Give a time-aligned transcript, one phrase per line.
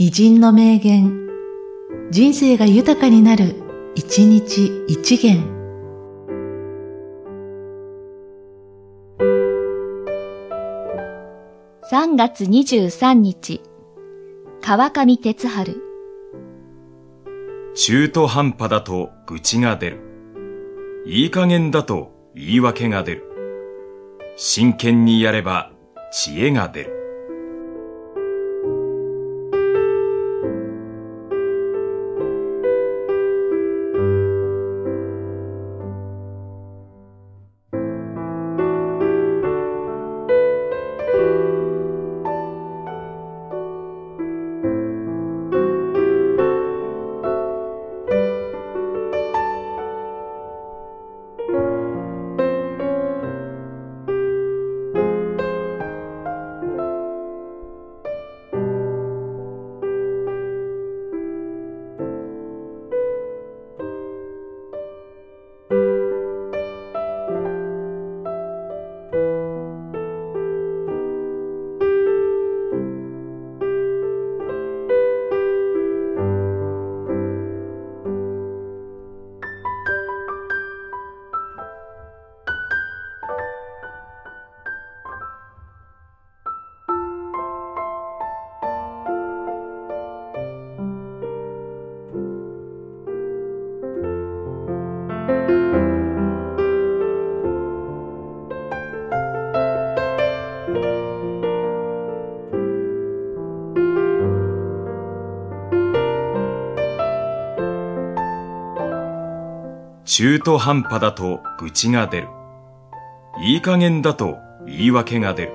[0.00, 1.28] 偉人の名言、
[2.12, 3.56] 人生が豊かになる、
[3.96, 5.42] 一日一元。
[11.90, 13.60] 3月23日、
[14.62, 15.82] 川上哲春。
[17.74, 19.98] 中途半端だと愚痴が出る。
[21.06, 23.24] いい加減だと言い訳が出る。
[24.36, 25.72] 真剣にやれば
[26.12, 26.97] 知恵が出る。
[110.10, 112.28] 中途半端だと愚痴が出る。
[113.44, 115.52] いい加減だと言い訳が出る。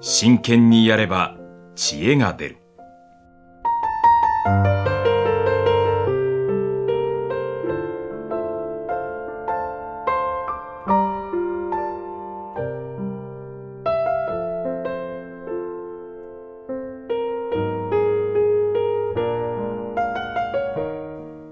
[0.00, 1.36] 真剣にやれば
[1.74, 2.58] 知恵が出る。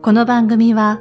[0.03, 1.01] この番組は、